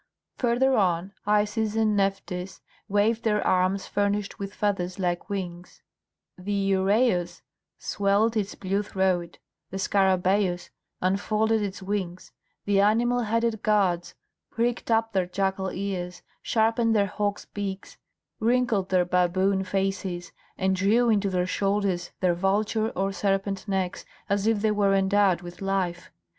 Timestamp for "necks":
23.67-24.03